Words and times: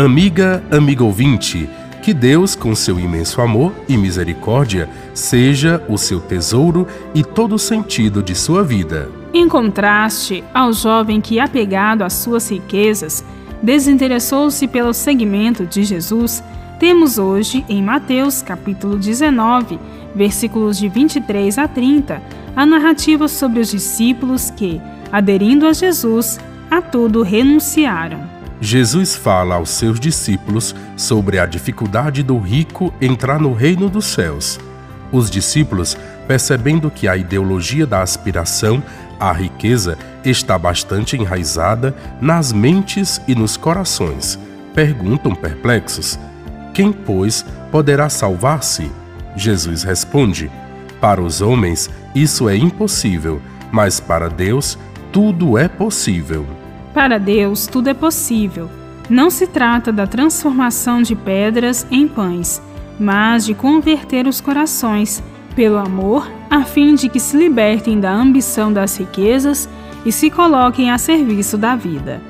Amiga, 0.00 0.64
amigo 0.70 1.04
ouvinte, 1.04 1.68
que 2.02 2.14
Deus, 2.14 2.56
com 2.56 2.74
seu 2.74 2.98
imenso 2.98 3.38
amor 3.42 3.70
e 3.86 3.98
misericórdia, 3.98 4.88
seja 5.12 5.84
o 5.90 5.98
seu 5.98 6.18
tesouro 6.18 6.86
e 7.14 7.22
todo 7.22 7.56
o 7.56 7.58
sentido 7.58 8.22
de 8.22 8.34
sua 8.34 8.64
vida. 8.64 9.10
Em 9.34 9.46
contraste 9.46 10.42
ao 10.54 10.72
jovem 10.72 11.20
que, 11.20 11.38
apegado 11.38 12.00
às 12.00 12.14
suas 12.14 12.50
riquezas, 12.50 13.22
desinteressou-se 13.62 14.66
pelo 14.68 14.94
seguimento 14.94 15.66
de 15.66 15.84
Jesus, 15.84 16.42
temos 16.78 17.18
hoje, 17.18 17.62
em 17.68 17.82
Mateus 17.82 18.40
capítulo 18.40 18.96
19, 18.96 19.78
versículos 20.14 20.78
de 20.78 20.88
23 20.88 21.58
a 21.58 21.68
30, 21.68 22.22
a 22.56 22.64
narrativa 22.64 23.28
sobre 23.28 23.60
os 23.60 23.70
discípulos 23.70 24.50
que, 24.50 24.80
aderindo 25.12 25.66
a 25.66 25.74
Jesus, 25.74 26.40
a 26.70 26.80
tudo 26.80 27.20
renunciaram. 27.22 28.39
Jesus 28.60 29.16
fala 29.16 29.54
aos 29.54 29.70
seus 29.70 29.98
discípulos 29.98 30.74
sobre 30.94 31.38
a 31.38 31.46
dificuldade 31.46 32.22
do 32.22 32.38
rico 32.38 32.92
entrar 33.00 33.40
no 33.40 33.54
reino 33.54 33.88
dos 33.88 34.04
céus. 34.04 34.60
Os 35.10 35.30
discípulos, 35.30 35.96
percebendo 36.28 36.90
que 36.90 37.08
a 37.08 37.16
ideologia 37.16 37.86
da 37.86 38.02
aspiração 38.02 38.82
à 39.18 39.32
riqueza 39.32 39.96
está 40.24 40.58
bastante 40.58 41.16
enraizada 41.16 41.94
nas 42.20 42.52
mentes 42.52 43.20
e 43.26 43.34
nos 43.34 43.56
corações, 43.56 44.38
perguntam 44.74 45.34
perplexos: 45.34 46.18
Quem, 46.74 46.92
pois, 46.92 47.44
poderá 47.72 48.10
salvar-se? 48.10 48.90
Jesus 49.34 49.82
responde: 49.82 50.50
Para 51.00 51.22
os 51.22 51.40
homens 51.40 51.88
isso 52.14 52.46
é 52.46 52.56
impossível, 52.56 53.40
mas 53.72 54.00
para 54.00 54.28
Deus 54.28 54.78
tudo 55.10 55.56
é 55.56 55.66
possível. 55.66 56.59
Para 56.94 57.18
Deus, 57.18 57.66
tudo 57.66 57.88
é 57.88 57.94
possível. 57.94 58.68
Não 59.08 59.30
se 59.30 59.46
trata 59.46 59.92
da 59.92 60.06
transformação 60.06 61.02
de 61.02 61.14
pedras 61.14 61.86
em 61.90 62.06
pães, 62.06 62.62
mas 62.98 63.44
de 63.44 63.54
converter 63.54 64.26
os 64.26 64.40
corações 64.40 65.22
pelo 65.54 65.78
amor, 65.78 66.30
a 66.48 66.62
fim 66.62 66.94
de 66.94 67.08
que 67.08 67.18
se 67.18 67.36
libertem 67.36 67.98
da 67.98 68.12
ambição 68.12 68.72
das 68.72 68.96
riquezas 68.96 69.68
e 70.04 70.12
se 70.12 70.30
coloquem 70.30 70.90
a 70.90 70.98
serviço 70.98 71.58
da 71.58 71.74
vida. 71.74 72.20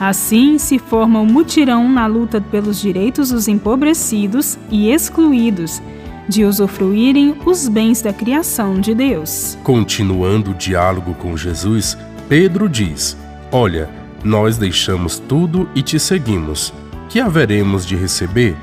Assim 0.00 0.58
se 0.58 0.78
forma 0.78 1.20
um 1.20 1.26
mutirão 1.26 1.88
na 1.88 2.06
luta 2.06 2.40
pelos 2.40 2.80
direitos 2.80 3.30
dos 3.30 3.48
empobrecidos 3.48 4.56
e 4.70 4.90
excluídos 4.90 5.82
de 6.28 6.44
usufruírem 6.44 7.34
os 7.44 7.66
bens 7.68 8.00
da 8.00 8.12
criação 8.12 8.80
de 8.80 8.94
Deus. 8.94 9.58
Continuando 9.64 10.52
o 10.52 10.54
diálogo 10.54 11.14
com 11.14 11.36
Jesus, 11.36 11.98
Pedro 12.28 12.68
diz: 12.68 13.16
Olha, 13.50 13.88
nós 14.24 14.56
deixamos 14.56 15.18
tudo 15.18 15.68
e 15.74 15.82
te 15.82 15.98
seguimos. 15.98 16.72
Que 17.08 17.20
haveremos 17.20 17.86
de 17.86 17.96
receber? 17.96 18.56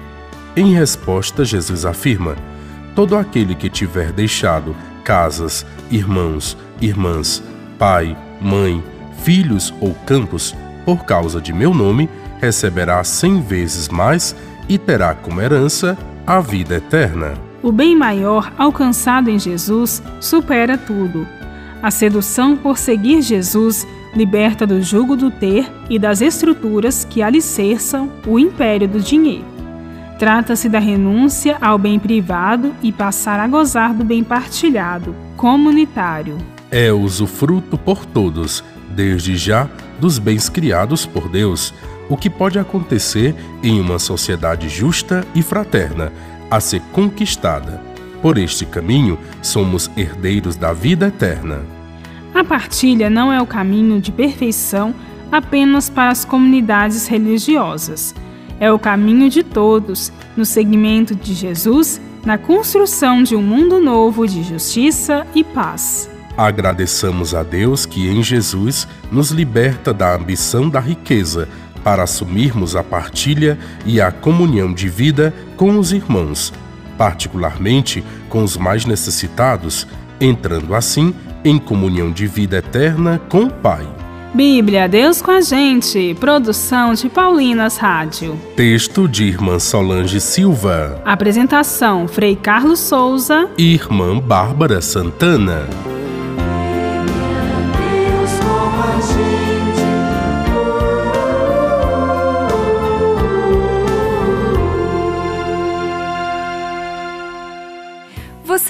Em 0.56 0.74
resposta, 0.74 1.44
Jesus 1.44 1.86
afirma: 1.86 2.36
Todo 2.96 3.16
aquele 3.16 3.56
que 3.56 3.70
tiver 3.70 4.12
deixado 4.12 4.76
casas, 5.04 5.66
irmãos, 5.90 6.58
irmãs, 6.82 7.44
pai, 7.78 8.18
mãe, 8.42 8.84
filhos 9.24 9.74
ou 9.82 9.94
campos, 10.06 10.56
por 10.86 11.06
causa 11.06 11.42
de 11.42 11.52
meu 11.52 11.74
nome, 11.74 12.10
receberá 12.40 13.04
cem 13.04 13.42
vezes 13.42 13.90
mais 13.90 14.36
e 14.68 14.78
terá 14.78 15.14
como 15.14 15.42
herança 15.42 15.98
a 16.26 16.40
vida 16.40 16.76
eterna. 16.76 17.34
O 17.62 17.72
bem 17.72 17.96
maior 17.96 18.54
alcançado 18.58 19.30
em 19.30 19.40
Jesus 19.40 20.02
supera 20.22 20.78
tudo. 20.78 21.28
A 21.86 21.92
sedução 21.92 22.58
por 22.58 22.80
seguir 22.80 23.22
Jesus 23.22 23.86
liberta 24.16 24.66
do 24.66 24.82
jugo 24.82 25.16
do 25.16 25.30
ter 25.30 25.72
e 25.88 26.00
das 26.00 26.20
estruturas 26.20 27.06
que 27.06 27.22
alicerçam 27.22 28.12
o 28.26 28.40
império 28.40 28.88
do 28.88 29.00
dinheiro. 29.00 29.46
Trata-se 30.18 30.68
da 30.68 30.80
renúncia 30.80 31.60
ao 31.62 31.78
bem 31.78 32.00
privado 32.00 32.74
e 32.82 32.92
passar 32.92 33.40
a 33.40 33.48
gozar 33.48 33.94
do 33.94 34.04
bem 34.04 34.24
partilhado, 34.24 35.16
comunitário. 35.38 36.40
É 36.72 36.92
usufruto 36.92 37.78
por 37.78 38.04
todos, 38.04 38.64
desde 38.90 39.38
já, 39.38 39.70
dos 40.00 40.18
bens 40.18 40.50
criados 40.50 41.06
por 41.06 41.30
Deus, 41.30 41.72
o 42.10 42.18
que 42.18 42.32
pode 42.32 42.58
acontecer 42.58 43.36
em 43.62 43.80
uma 43.80 44.00
sociedade 44.00 44.70
justa 44.70 45.24
e 45.36 45.44
fraterna, 45.44 46.12
a 46.50 46.60
ser 46.60 46.82
conquistada. 46.92 47.80
Por 48.26 48.40
este 48.40 48.66
caminho, 48.66 49.20
somos 49.40 49.88
herdeiros 49.96 50.56
da 50.56 50.74
vida 50.74 51.10
eterna. 51.10 51.62
A 52.34 52.44
partilha 52.44 53.08
não 53.08 53.32
é 53.32 53.40
o 53.40 53.46
caminho 53.46 54.02
de 54.02 54.12
perfeição 54.12 54.96
apenas 55.32 55.92
para 55.92 56.10
as 56.10 56.26
comunidades 56.26 57.06
religiosas. 57.06 58.16
É 58.60 58.72
o 58.72 58.80
caminho 58.80 59.30
de 59.30 59.44
todos, 59.44 60.12
no 60.36 60.44
segmento 60.44 61.14
de 61.14 61.36
Jesus, 61.36 62.02
na 62.26 62.36
construção 62.36 63.22
de 63.22 63.36
um 63.36 63.44
mundo 63.44 63.80
novo 63.80 64.26
de 64.26 64.42
justiça 64.42 65.28
e 65.36 65.44
paz. 65.44 66.10
Agradeçamos 66.36 67.36
a 67.36 67.44
Deus 67.44 67.86
que 67.86 68.10
em 68.10 68.24
Jesus 68.24 68.88
nos 69.12 69.30
liberta 69.30 69.94
da 69.94 70.16
ambição 70.16 70.68
da 70.68 70.80
riqueza 70.80 71.48
para 71.84 72.02
assumirmos 72.02 72.76
a 72.76 72.84
partilha 72.84 73.56
e 73.86 74.02
a 74.02 74.12
comunhão 74.12 74.74
de 74.74 74.90
vida 74.90 75.32
com 75.56 75.78
os 75.78 75.94
irmãos, 75.94 76.52
particularmente 76.98 78.04
com 78.30 78.44
os 78.44 78.58
mais 78.58 78.86
necessitados, 78.86 79.88
entrando 80.20 80.74
assim 80.76 81.14
em 81.44 81.60
comunhão 81.60 82.12
de 82.12 82.26
vida 82.28 82.58
eterna 82.58 83.22
com 83.30 83.44
o 83.44 83.52
Pai. 83.52 83.88
Bíblia, 84.34 84.90
Deus 84.90 85.22
com 85.22 85.32
a 85.32 85.40
gente. 85.40 86.14
Produção 86.20 86.94
de 86.94 87.08
Paulinas 87.08 87.78
Rádio. 87.78 88.38
Texto 88.54 89.08
de 89.08 89.24
Irmã 89.24 89.60
Solange 89.60 90.20
Silva. 90.20 91.02
Apresentação: 91.06 92.06
Frei 92.06 92.36
Carlos 92.36 92.80
Souza 92.80 93.50
e 93.58 93.74
Irmã 93.74 94.20
Bárbara 94.20 94.82
Santana. 94.82 95.70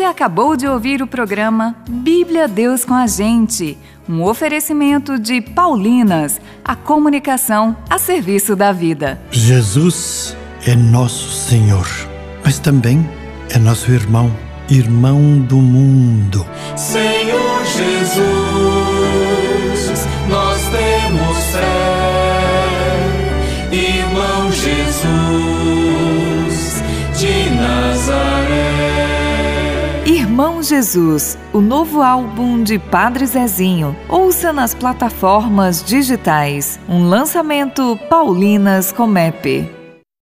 Acabou 0.05 0.55
de 0.55 0.67
ouvir 0.67 1.01
o 1.01 1.07
programa 1.07 1.75
Bíblia 1.89 2.47
Deus 2.47 2.85
com 2.85 2.93
a 2.93 3.07
Gente, 3.07 3.77
um 4.07 4.23
oferecimento 4.23 5.17
de 5.19 5.41
Paulinas, 5.41 6.39
a 6.63 6.75
comunicação 6.75 7.75
a 7.89 7.97
serviço 7.97 8.55
da 8.55 8.71
vida. 8.71 9.19
Jesus 9.31 10.38
é 10.66 10.75
nosso 10.75 11.31
Senhor, 11.31 11.88
mas 12.43 12.59
também 12.59 13.09
é 13.49 13.57
nosso 13.57 13.91
irmão, 13.91 14.31
irmão 14.69 15.39
do 15.39 15.57
mundo. 15.57 16.45
Senhor 16.75 17.66
Jesus, 17.66 18.22
nós 20.29 20.61
temos 20.69 21.37
fé, 21.51 21.63
irmão 23.72 24.51
Jesus 24.51 25.94
Jesus, 30.65 31.37
o 31.53 31.61
novo 31.61 32.01
álbum 32.01 32.63
de 32.63 32.79
Padre 32.79 33.25
Zezinho. 33.27 33.95
Ouça 34.09 34.51
nas 34.51 34.73
plataformas 34.73 35.83
digitais. 35.83 36.79
Um 36.89 37.07
lançamento 37.07 37.97
Paulinas 38.09 38.91
Comep. 38.91 39.84